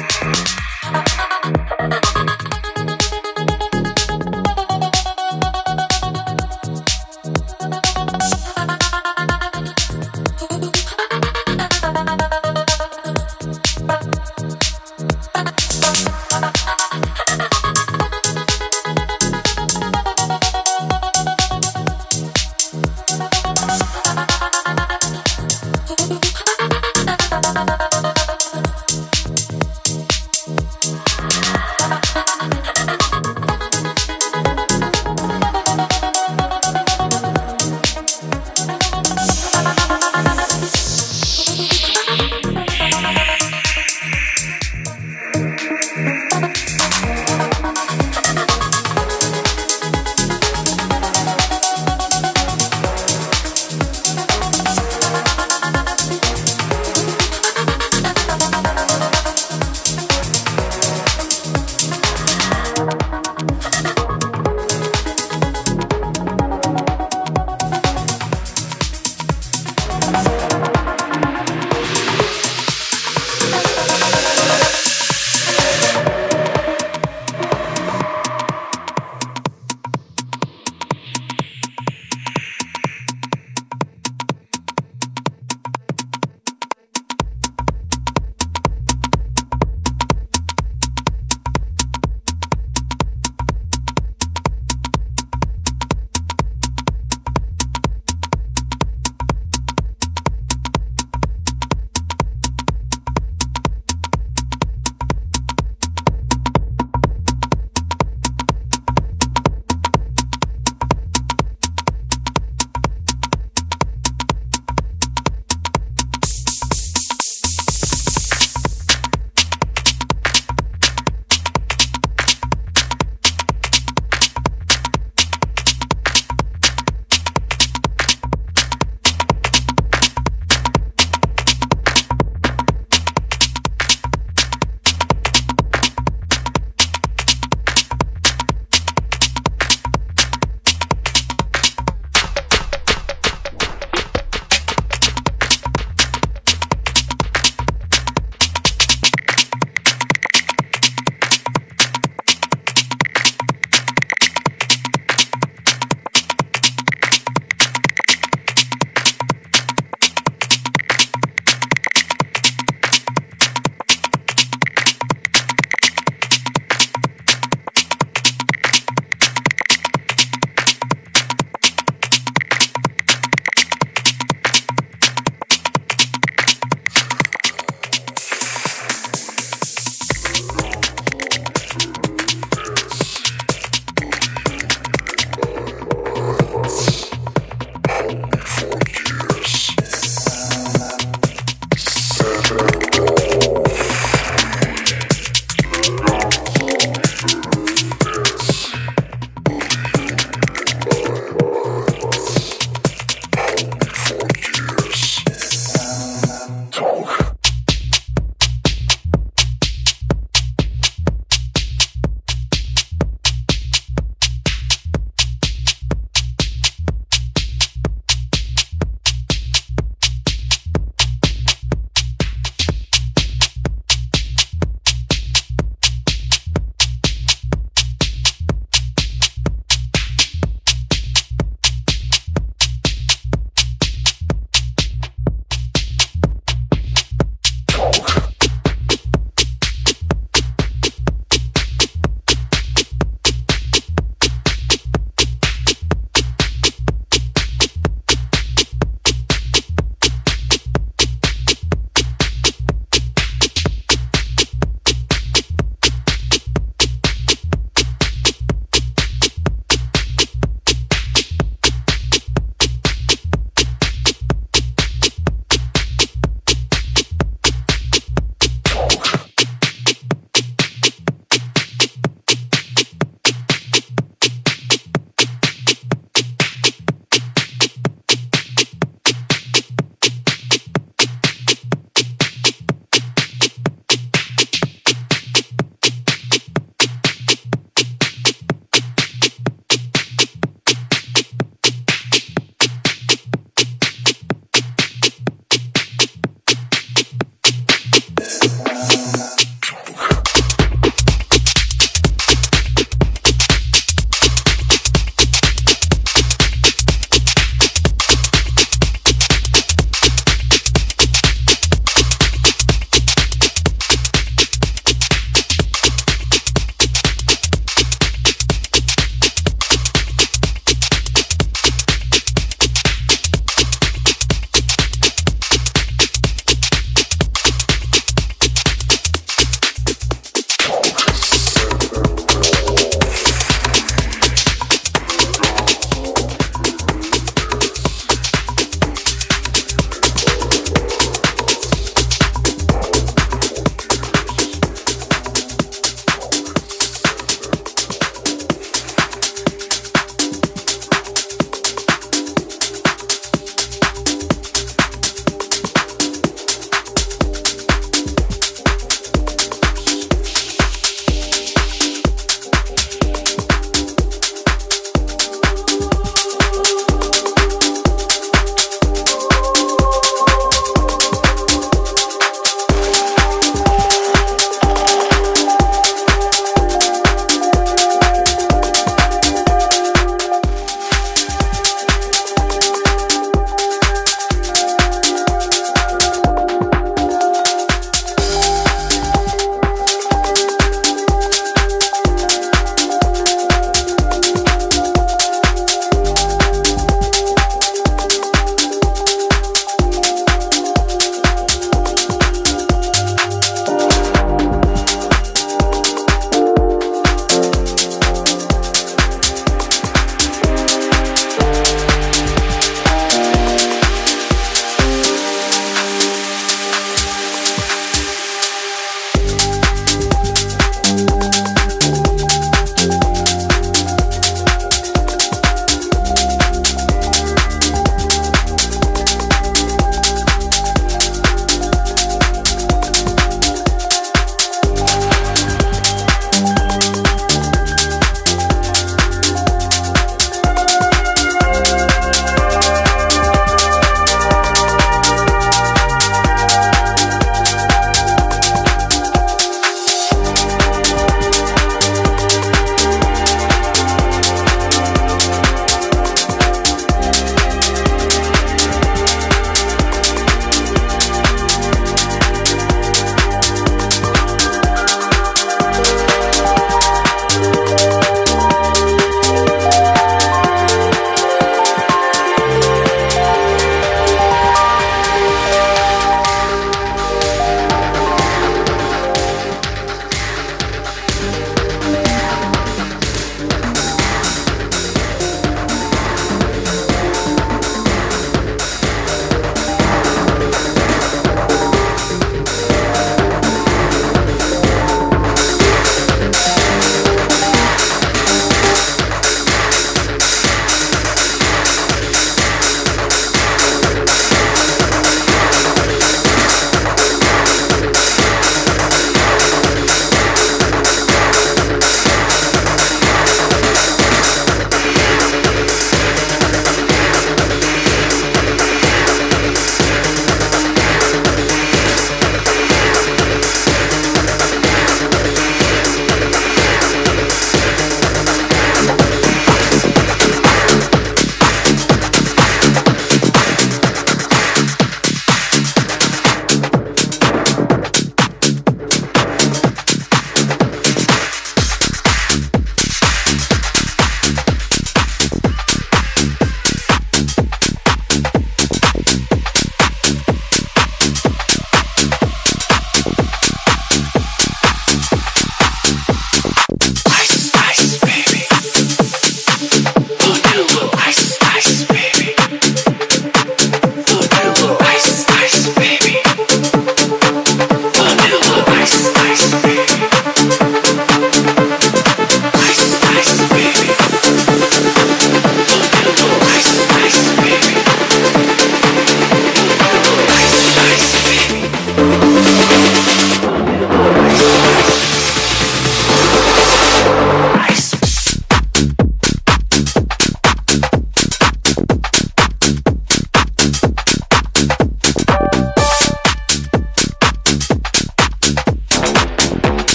Uh-huh. 0.00 1.17